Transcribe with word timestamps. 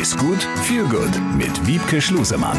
Ist 0.00 0.18
gut, 0.18 0.42
viel 0.62 0.82
gut 0.84 1.10
mit 1.38 1.66
Wiebke 1.68 2.00
Schlusemann. 2.00 2.58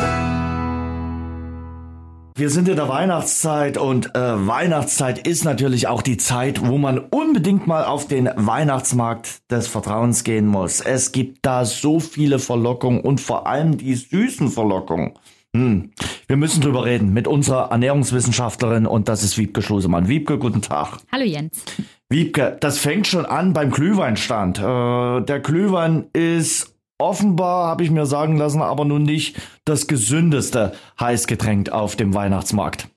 Wir 2.38 2.50
sind 2.50 2.70
in 2.70 2.78
der 2.78 2.88
Weihnachtszeit 2.88 3.78
und 3.78 4.16
äh, 4.16 4.48
Weihnachtszeit 4.48 5.28
ist 5.28 5.44
natürlich 5.44 5.88
auch 5.88 6.02
die 6.02 6.16
Zeit, 6.16 6.66
wo 6.66 6.78
man 6.78 6.98
unbedingt 6.98 7.68
mal 7.68 7.84
auf 7.84 8.08
den 8.08 8.30
Weihnachtsmarkt 8.36 9.52
des 9.52 9.68
Vertrauens 9.68 10.24
gehen 10.24 10.48
muss. 10.48 10.80
Es 10.80 11.12
gibt 11.12 11.40
da 11.46 11.66
so 11.66 12.00
viele 12.00 12.40
Verlockungen 12.40 13.02
und 13.02 13.20
vor 13.20 13.48
allem 13.48 13.78
die 13.78 13.96
süßen 13.96 14.50
Verlockungen. 14.50 15.12
Hm. 15.56 15.92
Wir 16.28 16.38
müssen 16.38 16.62
drüber 16.62 16.86
reden 16.86 17.14
mit 17.14 17.28
unserer 17.28 17.70
Ernährungswissenschaftlerin 17.70 18.86
und 18.86 19.10
das 19.10 19.24
ist 19.24 19.38
Wiebke 19.38 19.62
Schlusemann. 19.62 20.08
Wiebke, 20.08 20.38
guten 20.38 20.62
Tag. 20.62 21.00
Hallo 21.12 21.26
Jens. 21.26 21.66
Wiebke, 22.10 22.58
das 22.60 22.78
fängt 22.78 23.08
schon 23.08 23.26
an 23.26 23.54
beim 23.54 23.72
Glühweinstand. 23.72 24.60
Äh, 24.60 25.22
der 25.26 25.40
Glühwein 25.42 26.06
ist 26.14 26.75
offenbar, 26.98 27.68
habe 27.68 27.84
ich 27.84 27.92
mir 27.92 28.06
sagen 28.06 28.38
lassen, 28.38 28.62
aber 28.62 28.86
nun 28.86 29.04
nicht 29.04 29.38
das 29.66 29.88
gesündeste 29.88 30.74
Heißgetränk 31.00 31.70
auf 31.70 31.96
dem 31.96 32.14
Weihnachtsmarkt. 32.14 32.88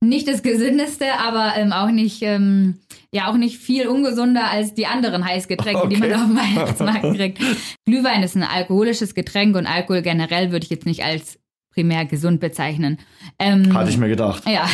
Nicht 0.00 0.28
das 0.28 0.42
gesündeste, 0.42 1.06
aber 1.18 1.54
ähm, 1.56 1.72
auch 1.72 1.90
nicht, 1.90 2.22
ähm, 2.22 2.80
ja 3.12 3.30
auch 3.30 3.36
nicht 3.36 3.56
viel 3.58 3.88
ungesunder 3.88 4.50
als 4.50 4.74
die 4.74 4.86
anderen 4.86 5.24
Heißgetränke, 5.24 5.84
okay. 5.84 5.94
die 5.94 6.00
man 6.00 6.12
auf 6.12 6.26
dem 6.26 6.36
Weihnachtsmarkt 6.36 7.16
kriegt. 7.16 7.38
Glühwein 7.86 8.22
ist 8.22 8.36
ein 8.36 8.42
alkoholisches 8.42 9.14
Getränk 9.14 9.56
und 9.56 9.66
Alkohol 9.66 10.02
generell 10.02 10.52
würde 10.52 10.64
ich 10.64 10.70
jetzt 10.70 10.86
nicht 10.86 11.02
als 11.02 11.38
primär 11.72 12.04
gesund 12.04 12.40
bezeichnen. 12.40 12.98
Ähm, 13.38 13.72
Hatte 13.74 13.90
ich 13.90 13.98
mir 13.98 14.08
gedacht. 14.08 14.42
Ja. 14.46 14.68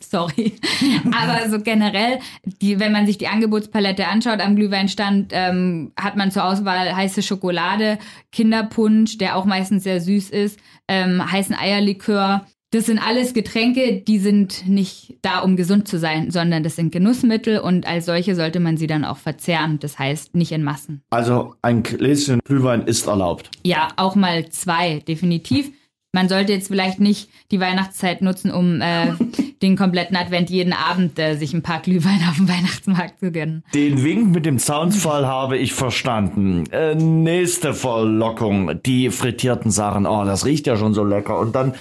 Sorry. 0.00 0.52
Aber 1.12 1.48
so 1.50 1.60
generell, 1.60 2.20
die, 2.44 2.78
wenn 2.78 2.92
man 2.92 3.06
sich 3.06 3.18
die 3.18 3.26
Angebotspalette 3.26 4.06
anschaut 4.06 4.40
am 4.40 4.54
Glühweinstand, 4.54 5.32
ähm, 5.32 5.92
hat 5.98 6.16
man 6.16 6.30
zur 6.30 6.44
Auswahl 6.44 6.94
heiße 6.94 7.22
Schokolade, 7.22 7.98
Kinderpunsch, 8.30 9.18
der 9.18 9.36
auch 9.36 9.44
meistens 9.44 9.82
sehr 9.82 10.00
süß 10.00 10.30
ist, 10.30 10.58
ähm, 10.86 11.30
heißen 11.30 11.56
Eierlikör. 11.56 12.46
Das 12.70 12.84
sind 12.84 12.98
alles 12.98 13.32
Getränke, 13.32 14.02
die 14.06 14.18
sind 14.18 14.68
nicht 14.68 15.16
da, 15.22 15.40
um 15.40 15.56
gesund 15.56 15.88
zu 15.88 15.98
sein, 15.98 16.30
sondern 16.30 16.62
das 16.62 16.76
sind 16.76 16.92
Genussmittel 16.92 17.60
und 17.60 17.88
als 17.88 18.04
solche 18.04 18.34
sollte 18.34 18.60
man 18.60 18.76
sie 18.76 18.86
dann 18.86 19.06
auch 19.06 19.16
verzehren. 19.16 19.78
Das 19.78 19.98
heißt, 19.98 20.34
nicht 20.34 20.52
in 20.52 20.62
Massen. 20.62 21.02
Also 21.08 21.54
ein 21.62 21.82
Gläschen 21.82 22.40
Glühwein 22.44 22.82
ist 22.82 23.06
erlaubt. 23.06 23.50
Ja, 23.64 23.88
auch 23.96 24.16
mal 24.16 24.50
zwei, 24.50 24.98
definitiv 24.98 25.72
man 26.12 26.28
sollte 26.28 26.52
jetzt 26.52 26.68
vielleicht 26.68 27.00
nicht 27.00 27.28
die 27.50 27.60
Weihnachtszeit 27.60 28.22
nutzen, 28.22 28.50
um 28.50 28.80
äh, 28.80 29.12
den 29.62 29.76
kompletten 29.76 30.16
Advent 30.16 30.50
jeden 30.50 30.72
Abend 30.72 31.18
äh, 31.18 31.36
sich 31.36 31.52
ein 31.52 31.62
paar 31.62 31.80
Glühwein 31.80 32.20
auf 32.28 32.36
dem 32.36 32.48
Weihnachtsmarkt 32.48 33.20
zu 33.20 33.30
gönnen. 33.30 33.64
Den 33.74 34.02
Wink 34.02 34.34
mit 34.34 34.46
dem 34.46 34.58
Zaunsfall 34.58 35.26
habe 35.26 35.58
ich 35.58 35.74
verstanden. 35.74 36.64
Äh, 36.70 36.94
nächste 36.94 37.74
Verlockung, 37.74 38.82
die 38.82 39.10
frittierten 39.10 39.70
Sachen. 39.70 40.06
Oh, 40.06 40.24
das 40.24 40.46
riecht 40.46 40.66
ja 40.66 40.76
schon 40.76 40.94
so 40.94 41.04
lecker. 41.04 41.38
Und 41.38 41.54
dann, 41.54 41.74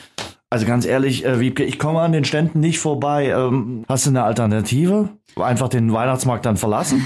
also 0.49 0.65
ganz 0.65 0.85
ehrlich, 0.85 1.25
äh, 1.25 1.39
Wiebke, 1.39 1.63
ich 1.63 1.79
komme 1.79 2.01
an 2.01 2.11
den 2.11 2.25
Ständen 2.25 2.59
nicht 2.59 2.79
vorbei. 2.79 3.29
Ähm, 3.29 3.85
hast 3.87 4.05
du 4.05 4.09
eine 4.09 4.23
Alternative? 4.23 5.09
Einfach 5.35 5.69
den 5.69 5.93
Weihnachtsmarkt 5.93 6.45
dann 6.45 6.57
verlassen? 6.57 7.05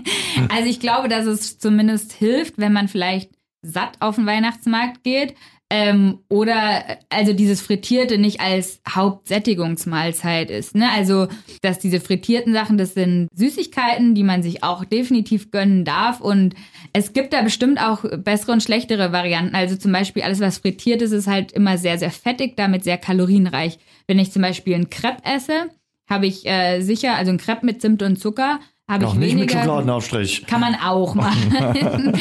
also 0.48 0.68
ich 0.68 0.80
glaube, 0.80 1.08
dass 1.08 1.26
es 1.26 1.58
zumindest 1.58 2.12
hilft, 2.12 2.58
wenn 2.58 2.72
man 2.72 2.88
vielleicht 2.88 3.30
satt 3.62 3.96
auf 4.00 4.16
den 4.16 4.26
Weihnachtsmarkt 4.26 5.04
geht, 5.04 5.34
ähm, 5.74 6.18
oder 6.28 6.84
also 7.08 7.32
dieses 7.32 7.62
Frittierte 7.62 8.18
nicht 8.18 8.42
als 8.42 8.82
Hauptsättigungsmahlzeit 8.86 10.50
ist. 10.50 10.74
Ne? 10.74 10.90
Also, 10.94 11.28
dass 11.62 11.78
diese 11.78 11.98
frittierten 11.98 12.52
Sachen, 12.52 12.76
das 12.76 12.92
sind 12.92 13.28
Süßigkeiten, 13.34 14.14
die 14.14 14.22
man 14.22 14.42
sich 14.42 14.62
auch 14.62 14.84
definitiv 14.84 15.50
gönnen 15.50 15.86
darf. 15.86 16.20
Und 16.20 16.54
es 16.92 17.14
gibt 17.14 17.32
da 17.32 17.40
bestimmt 17.40 17.80
auch 17.80 18.04
bessere 18.18 18.52
und 18.52 18.62
schlechtere 18.62 19.12
Varianten. 19.12 19.54
Also 19.54 19.76
zum 19.76 19.92
Beispiel 19.92 20.24
alles, 20.24 20.40
was 20.40 20.58
frittiert 20.58 21.00
ist, 21.00 21.12
ist 21.12 21.26
halt 21.26 21.52
immer 21.52 21.78
sehr, 21.78 21.96
sehr 21.96 22.10
fettig, 22.10 22.54
damit 22.54 22.84
sehr 22.84 22.98
kalorienreich. 22.98 23.78
Wenn 24.06 24.18
ich 24.18 24.30
zum 24.30 24.42
Beispiel 24.42 24.74
einen 24.74 24.90
Crepe 24.90 25.24
esse, 25.24 25.70
habe 26.06 26.26
ich 26.26 26.44
äh, 26.44 26.82
sicher, 26.82 27.16
also 27.16 27.32
ein 27.32 27.38
Crepe 27.38 27.64
mit 27.64 27.80
Zimt 27.80 28.02
und 28.02 28.18
Zucker, 28.18 28.60
habe 28.90 29.04
ich 29.04 29.14
nicht 29.14 29.30
weniger. 29.32 29.44
mit 29.44 29.52
Schokoladenaufstrich. 29.52 30.46
Kann 30.46 30.60
man 30.60 30.74
auch 30.74 31.14
machen. 31.16 32.12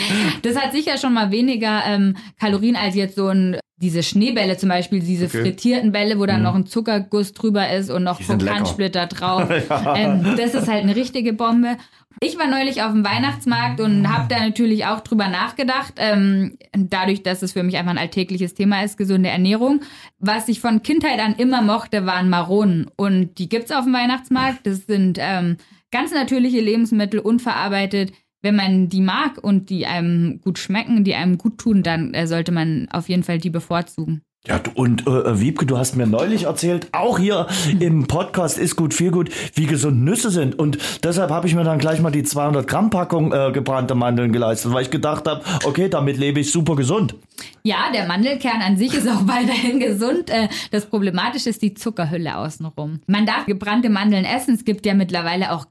das 0.42 0.56
hat 0.56 0.72
sicher 0.72 0.98
schon 0.98 1.14
mal 1.14 1.32
weniger 1.32 1.84
ähm, 1.86 2.16
Kalorien 2.40 2.76
als 2.76 2.96
jetzt 2.96 3.16
so 3.16 3.28
ein 3.28 3.58
diese 3.81 4.03
Schneebälle 4.03 4.58
zum 4.58 4.69
Beispiel, 4.69 5.00
diese 5.00 5.25
okay. 5.25 5.42
frittierten 5.42 5.92
Bälle, 5.92 6.19
wo 6.19 6.25
dann 6.25 6.38
mhm. 6.38 6.44
noch 6.44 6.56
ein 6.56 6.66
Zuckerguss 6.68 7.34
drüber 7.34 7.72
ist 7.72 7.90
und 7.90 8.03
noch 8.03 8.25
Vulkansplitter 8.28 9.08
drauf. 9.08 9.50
ja. 9.69 9.96
ähm, 9.96 10.36
das 10.38 10.53
ist 10.53 10.68
halt 10.68 10.84
eine 10.84 10.96
richtige 10.96 11.34
Bombe. 11.34 11.78
Ich 12.19 12.38
war 12.38 12.47
neulich 12.47 12.84
auf 12.84 12.92
dem 12.92 13.03
Weihnachtsmarkt 13.03 13.80
und 13.80 14.08
habe 14.08 14.28
da 14.30 14.40
natürlich 14.40 14.86
auch 14.86 15.00
drüber 15.00 15.28
nachgedacht, 15.28 15.94
ähm, 15.97 16.58
dadurch, 16.72 17.24
dass 17.24 17.42
es 17.42 17.53
für 17.53 17.64
mich 17.64 17.78
einfach 17.78 17.92
ein 17.92 17.97
alltägliches 17.97 18.53
Thema 18.53 18.84
ist, 18.84 18.97
gesunde 18.97 19.30
Ernährung. 19.30 19.81
Was 20.19 20.48
ich 20.48 20.59
von 20.59 20.84
Kindheit 20.84 21.19
an 21.19 21.36
immer 21.36 21.63
mochte, 21.63 22.06
waren 22.06 22.30
Maronen. 22.30 22.92
Und 22.96 23.40
die 23.40 23.50
gibt's 23.50 23.72
auf 23.72 23.86
dem 23.86 23.94
Weihnachtsmarkt. 23.94 24.68
Das 24.68 24.86
sind 24.86 25.18
ähm, 25.19 25.58
ganz 25.92 26.12
natürliche 26.12 26.62
Lebensmittel, 26.62 27.19
unverarbeitet. 27.19 28.12
Wenn 28.41 28.56
man 28.56 28.90
die 28.90 29.02
mag 29.02 29.38
und 29.41 29.69
die 29.69 29.85
einem 29.85 30.41
gut 30.41 30.59
schmecken, 30.59 31.03
die 31.03 31.16
einem 31.16 31.38
gut 31.38 31.57
tun, 31.57 31.84
dann 31.84 32.13
äh, 32.13 32.28
sollte 32.28 32.52
man 32.52 32.88
auf 32.91 33.09
jeden 33.09 33.24
Fall 33.24 33.38
die 33.38 33.50
bevorzugen. 33.50 34.22
Ja, 34.47 34.59
und 34.74 35.06
äh, 35.06 35.12
äh, 35.12 35.40
Wiebke, 35.40 35.68
du 35.68 35.78
hast 35.78 35.96
mir 35.96 36.07
neulich 36.07 36.46
erzählt, 36.46 36.88
auch 36.94 37.19
hier 37.19 37.46
im 37.80 38.07
Podcast 38.07 38.57
ist 38.57 38.75
gut, 38.75 38.96
viel 38.96 39.12
gut, 39.12 39.30
wie 39.53 39.68
gesund 39.68 40.01
Nüsse 40.01 40.31
sind. 40.31 40.57
Und 40.57 40.80
deshalb 41.03 41.30
habe 41.30 41.46
ich 41.46 41.53
mir 41.53 41.63
dann 41.63 41.78
gleich 41.78 42.01
mal 42.01 42.09
die 42.09 42.24
200 42.24 42.68
Gramm 42.68 42.90
Packung 42.90 43.31
äh, 43.31 43.51
gebrannte 43.51 43.94
Mandeln 43.94 44.31
geleistet, 44.31 44.74
weil 44.74 44.81
ich 44.81 44.90
gedacht 44.90 45.28
habe, 45.28 45.44
okay, 45.63 45.90
damit 45.90 46.18
lebe 46.18 46.40
ich 46.40 46.51
super 46.51 46.75
gesund. 46.75 47.13
Ja, 47.62 47.91
der 47.94 48.07
Mandelkern 48.07 48.63
an 48.63 48.78
sich 48.78 48.96
ist 48.96 49.07
auch 49.07 49.22
weiterhin 49.28 49.80
gesund. 49.80 50.31
Äh, 50.31 50.47
das 50.72 50.88
Problematische 50.88 51.51
ist 51.51 51.62
die 51.62 51.75
Zuckerhülle 51.75 52.35
außenrum. 52.38 53.01
Man 53.06 53.28
darf 53.28 53.46
gebrannte 53.46 53.91
Mandeln 53.91 54.25
essen. 54.25 54.56
Es 54.56 54.66
gibt 54.66 54.88
ja 54.88 54.96
mittlerweile 54.96 55.51
auch 55.51 55.68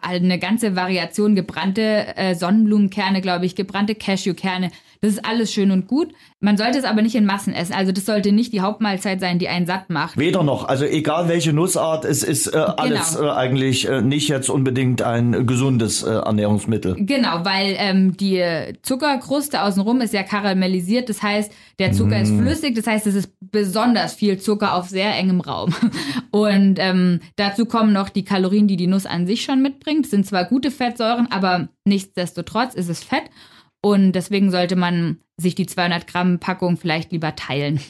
eine 0.00 0.38
ganze 0.38 0.76
Variation 0.76 1.34
gebrannte 1.34 2.16
äh, 2.16 2.34
Sonnenblumenkerne, 2.34 3.20
glaube 3.20 3.46
ich, 3.46 3.54
gebrannte 3.56 3.94
Cashewkerne. 3.94 4.70
Das 5.00 5.14
ist 5.14 5.24
alles 5.24 5.52
schön 5.52 5.72
und 5.72 5.88
gut. 5.88 6.14
Man 6.38 6.56
sollte 6.56 6.78
es 6.78 6.84
aber 6.84 7.02
nicht 7.02 7.16
in 7.16 7.24
Massen 7.24 7.52
essen. 7.52 7.72
Also 7.72 7.90
das 7.90 8.06
sollte 8.06 8.30
nicht 8.30 8.52
die 8.52 8.60
Hauptmahlzeit 8.60 9.20
sein, 9.20 9.40
die 9.40 9.48
einen 9.48 9.66
satt 9.66 9.90
macht. 9.90 10.16
Weder 10.16 10.44
noch. 10.44 10.68
Also 10.68 10.84
egal 10.84 11.28
welche 11.28 11.52
Nussart, 11.52 12.04
es 12.04 12.22
ist 12.22 12.48
äh, 12.48 12.56
alles 12.58 13.16
genau. 13.16 13.28
äh, 13.28 13.32
eigentlich 13.32 13.88
äh, 13.88 14.00
nicht 14.00 14.28
jetzt 14.28 14.48
unbedingt 14.48 15.02
ein 15.02 15.44
gesundes 15.46 16.04
äh, 16.04 16.10
Ernährungsmittel. 16.10 16.94
Genau, 16.98 17.44
weil 17.44 17.74
ähm, 17.78 18.16
die 18.16 18.44
Zuckerkruste 18.82 19.62
außenrum 19.62 20.00
ist 20.00 20.14
ja 20.14 20.22
karamellisiert. 20.22 21.08
Das 21.08 21.20
heißt, 21.22 21.52
der 21.80 21.92
Zucker 21.92 22.18
mm. 22.18 22.22
ist 22.22 22.36
flüssig. 22.36 22.76
Das 22.76 22.86
heißt, 22.86 23.06
es 23.08 23.16
ist 23.16 23.32
besonders 23.40 24.14
viel 24.14 24.38
Zucker 24.38 24.74
auf 24.74 24.88
sehr 24.88 25.16
engem 25.16 25.40
Raum. 25.40 25.74
Und 26.30 26.78
ähm, 26.78 27.20
dazu 27.34 27.66
kommen 27.66 27.92
noch 27.92 28.08
die 28.08 28.24
Kalorien, 28.24 28.68
die 28.68 28.76
die 28.76 28.86
Nuss 28.86 29.06
an 29.06 29.26
sich 29.26 29.42
schon 29.42 29.61
mitbringt. 29.62 30.04
Das 30.04 30.10
sind 30.10 30.26
zwar 30.26 30.44
gute 30.44 30.70
Fettsäuren, 30.70 31.28
aber 31.30 31.68
nichtsdestotrotz 31.84 32.74
ist 32.74 32.88
es 32.88 33.02
Fett. 33.02 33.24
Und 33.84 34.12
deswegen 34.12 34.52
sollte 34.52 34.76
man 34.76 35.18
sich 35.36 35.56
die 35.56 35.66
200 35.66 36.06
Gramm 36.06 36.38
Packung 36.38 36.76
vielleicht 36.76 37.10
lieber 37.10 37.34
teilen. 37.34 37.80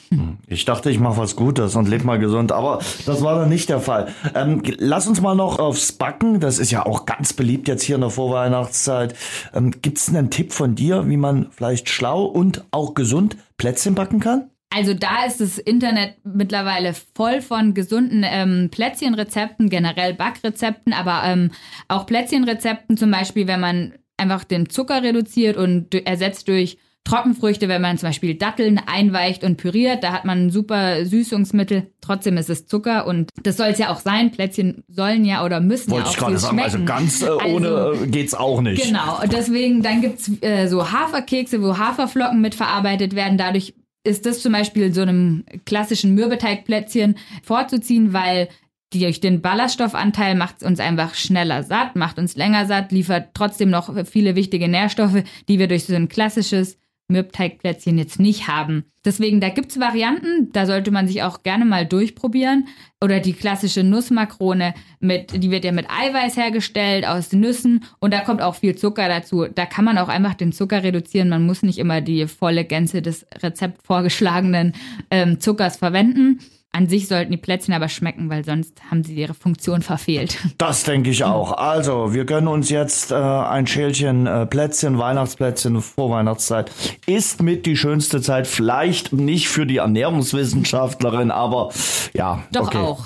Ich 0.47 0.65
dachte, 0.65 0.89
ich 0.89 0.99
mache 0.99 1.17
was 1.17 1.35
Gutes 1.35 1.75
und 1.75 1.87
lebe 1.87 2.03
mal 2.03 2.19
gesund, 2.19 2.51
aber 2.51 2.79
das 3.05 3.23
war 3.23 3.39
dann 3.39 3.49
nicht 3.49 3.69
der 3.69 3.79
Fall. 3.79 4.13
Ähm, 4.35 4.61
lass 4.77 5.07
uns 5.07 5.21
mal 5.21 5.35
noch 5.35 5.57
aufs 5.57 5.91
Backen. 5.93 6.39
Das 6.39 6.59
ist 6.59 6.69
ja 6.71 6.85
auch 6.85 7.05
ganz 7.05 7.33
beliebt 7.33 7.67
jetzt 7.67 7.83
hier 7.83 7.95
in 7.95 8.01
der 8.01 8.09
Vorweihnachtszeit. 8.09 9.15
Ähm, 9.53 9.71
Gibt 9.81 9.97
es 9.97 10.09
einen 10.09 10.29
Tipp 10.29 10.53
von 10.53 10.75
dir, 10.75 11.07
wie 11.09 11.17
man 11.17 11.47
vielleicht 11.51 11.89
schlau 11.89 12.25
und 12.25 12.65
auch 12.71 12.93
gesund 12.93 13.37
Plätzchen 13.57 13.95
backen 13.95 14.19
kann? 14.19 14.49
Also 14.75 14.93
da 14.93 15.25
ist 15.25 15.39
das 15.39 15.57
Internet 15.59 16.15
mittlerweile 16.23 16.93
voll 17.15 17.41
von 17.41 17.73
gesunden 17.73 18.23
ähm, 18.25 18.69
Plätzchenrezepten, 18.71 19.69
generell 19.69 20.13
Backrezepten, 20.15 20.93
aber 20.93 21.21
ähm, 21.25 21.51
auch 21.87 22.05
Plätzchenrezepten, 22.05 22.97
zum 22.97 23.11
Beispiel, 23.11 23.47
wenn 23.47 23.59
man 23.59 23.93
einfach 24.17 24.43
den 24.43 24.69
Zucker 24.69 25.03
reduziert 25.03 25.57
und 25.57 25.93
ersetzt 25.93 26.47
durch 26.47 26.77
Trockenfrüchte, 27.05 27.67
wenn 27.67 27.81
man 27.81 27.97
zum 27.97 28.09
Beispiel 28.09 28.35
Datteln 28.35 28.79
einweicht 28.79 29.43
und 29.43 29.57
püriert, 29.57 30.03
da 30.03 30.13
hat 30.13 30.23
man 30.23 30.45
ein 30.45 30.49
super 30.49 31.05
Süßungsmittel. 31.05 31.91
Trotzdem 31.99 32.37
ist 32.37 32.49
es 32.49 32.65
Zucker 32.65 33.05
und 33.05 33.29
das 33.43 33.57
soll 33.57 33.67
es 33.67 33.77
ja 33.77 33.89
auch 33.89 33.99
sein. 33.99 34.31
Plätzchen 34.31 34.83
sollen 34.87 35.25
ja 35.25 35.43
oder 35.43 35.59
müssen 35.59 35.91
Wollte 35.91 36.05
ja 36.05 36.09
auch 36.09 36.13
ich 36.13 36.19
gerade 36.19 36.37
sagen, 36.37 36.59
also 36.61 36.83
ganz 36.85 37.21
äh, 37.21 37.29
ohne 37.29 37.67
also, 37.67 38.05
geht's 38.07 38.33
auch 38.33 38.61
nicht. 38.61 38.85
Genau, 38.85 39.21
und 39.21 39.33
deswegen, 39.33 39.83
dann 39.83 40.01
gibt's 40.01 40.31
äh, 40.41 40.67
so 40.67 40.91
Haferkekse, 40.91 41.61
wo 41.61 41.77
Haferflocken 41.77 42.39
mitverarbeitet 42.39 43.15
werden. 43.15 43.37
Dadurch 43.37 43.73
ist 44.03 44.25
das 44.25 44.41
zum 44.41 44.53
Beispiel 44.53 44.93
so 44.93 45.01
einem 45.01 45.45
klassischen 45.65 46.13
Mürbeteigplätzchen 46.13 47.17
vorzuziehen, 47.43 48.13
weil 48.13 48.49
durch 48.93 49.21
den 49.21 49.41
Ballaststoffanteil 49.41 50.35
macht 50.35 50.57
es 50.57 50.67
uns 50.67 50.79
einfach 50.79 51.15
schneller 51.15 51.63
satt, 51.63 51.95
macht 51.95 52.19
uns 52.19 52.35
länger 52.35 52.65
satt, 52.65 52.91
liefert 52.91 53.29
trotzdem 53.33 53.69
noch 53.69 54.05
viele 54.05 54.35
wichtige 54.35 54.67
Nährstoffe, 54.67 55.23
die 55.47 55.57
wir 55.57 55.67
durch 55.67 55.85
so 55.85 55.95
ein 55.95 56.09
klassisches 56.09 56.77
Mürbteigplätzchen 57.07 57.97
jetzt 57.97 58.19
nicht 58.19 58.47
haben. 58.47 58.85
Deswegen, 59.05 59.41
da 59.41 59.49
gibt 59.49 59.71
es 59.71 59.79
Varianten, 59.79 60.49
da 60.53 60.65
sollte 60.65 60.89
man 60.91 61.07
sich 61.07 61.23
auch 61.23 61.43
gerne 61.43 61.65
mal 61.65 61.85
durchprobieren. 61.85 62.67
Oder 63.01 63.19
die 63.19 63.33
klassische 63.33 63.83
Nussmakrone, 63.83 64.73
mit, 64.99 65.43
die 65.43 65.51
wird 65.51 65.65
ja 65.65 65.73
mit 65.73 65.87
Eiweiß 65.89 66.37
hergestellt 66.37 67.05
aus 67.05 67.33
Nüssen 67.33 67.83
und 67.99 68.13
da 68.13 68.21
kommt 68.21 68.41
auch 68.41 68.55
viel 68.55 68.75
Zucker 68.75 69.09
dazu. 69.09 69.45
Da 69.53 69.65
kann 69.65 69.83
man 69.83 69.97
auch 69.97 70.07
einfach 70.07 70.35
den 70.35 70.53
Zucker 70.53 70.83
reduzieren. 70.83 71.29
Man 71.29 71.45
muss 71.45 71.63
nicht 71.63 71.79
immer 71.79 71.99
die 71.99 72.27
volle 72.27 72.63
Gänze 72.63 73.01
des 73.01 73.25
Rezept 73.41 73.85
vorgeschlagenen 73.85 74.73
ähm, 75.11 75.41
Zuckers 75.41 75.77
verwenden. 75.77 76.39
An 76.75 76.87
sich 76.87 77.07
sollten 77.07 77.31
die 77.31 77.37
Plätzchen 77.37 77.75
aber 77.75 77.87
schmecken, 77.87 78.31
weil 78.31 78.43
sonst 78.43 78.81
haben 78.89 79.03
sie 79.03 79.13
ihre 79.13 79.35
Funktion 79.35 79.83
verfehlt. 79.83 80.39
Das 80.57 80.83
denke 80.83 81.11
ich 81.11 81.23
auch. 81.23 81.51
Also, 81.51 82.13
wir 82.13 82.25
gönnen 82.25 82.47
uns 82.47 82.69
jetzt 82.71 83.11
äh, 83.11 83.15
ein 83.15 83.67
Schälchen 83.67 84.25
äh, 84.25 84.47
Plätzchen, 84.47 84.97
Weihnachtsplätzchen, 84.97 85.81
Vorweihnachtszeit. 85.81 86.71
Ist 87.05 87.43
mit 87.43 87.67
die 87.67 87.77
schönste 87.77 88.21
Zeit. 88.21 88.47
Vielleicht 88.47 89.13
nicht 89.13 89.49
für 89.49 89.67
die 89.67 89.77
Ernährungswissenschaftlerin, 89.77 91.29
aber 91.29 91.69
ja. 92.13 92.41
Doch 92.51 92.67
okay. 92.67 92.77
auch. 92.77 93.05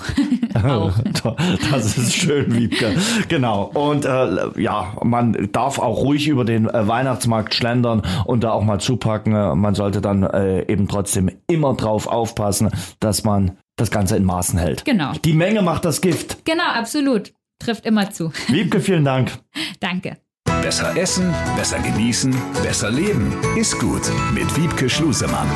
das 1.70 1.98
ist 1.98 2.14
schön, 2.14 2.54
Wiebke. 2.54 2.96
Genau. 3.28 3.64
Und 3.74 4.04
äh, 4.04 4.60
ja, 4.60 4.94
man 5.02 5.48
darf 5.52 5.78
auch 5.78 5.98
ruhig 5.98 6.28
über 6.28 6.44
den 6.44 6.68
äh, 6.68 6.86
Weihnachtsmarkt 6.88 7.54
schlendern 7.54 8.02
und 8.24 8.44
da 8.44 8.52
auch 8.52 8.64
mal 8.64 8.80
zupacken. 8.80 9.32
Man 9.58 9.74
sollte 9.74 10.00
dann 10.00 10.22
äh, 10.22 10.70
eben 10.70 10.88
trotzdem 10.88 11.30
immer 11.46 11.74
drauf 11.74 12.06
aufpassen, 12.06 12.70
dass 13.00 13.24
man 13.24 13.58
das 13.76 13.90
Ganze 13.90 14.16
in 14.16 14.24
Maßen 14.24 14.58
hält. 14.58 14.84
Genau. 14.84 15.12
Die 15.24 15.32
Menge 15.32 15.62
macht 15.62 15.84
das 15.84 16.00
Gift. 16.00 16.44
Genau, 16.44 16.64
absolut. 16.64 17.32
Trifft 17.58 17.86
immer 17.86 18.10
zu. 18.10 18.32
Wiebke, 18.48 18.80
vielen 18.80 19.04
Dank. 19.04 19.32
Danke. 19.80 20.18
Besser 20.62 20.96
essen, 20.96 21.32
besser 21.56 21.78
genießen, 21.78 22.34
besser 22.62 22.90
leben. 22.90 23.32
Ist 23.56 23.78
gut 23.78 24.10
mit 24.34 24.56
Wiebke 24.56 24.88
Schlusemann. 24.88 25.48